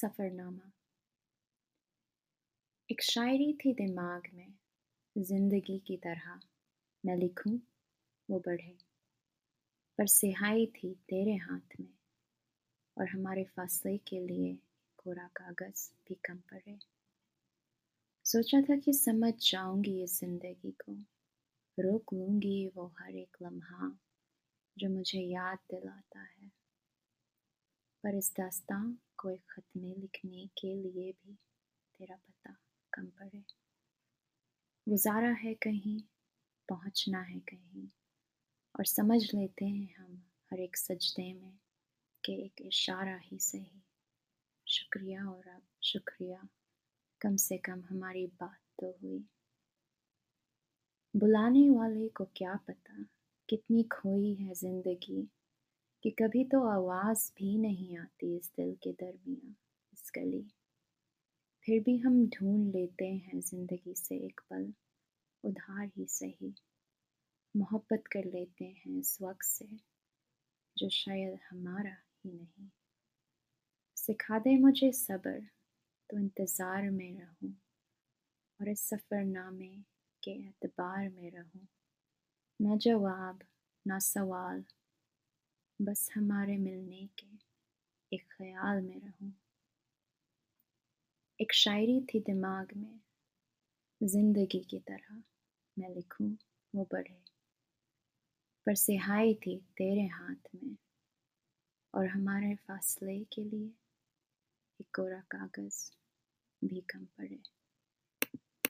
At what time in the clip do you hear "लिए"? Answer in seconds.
14.20-14.54, 30.74-31.10, 103.44-103.70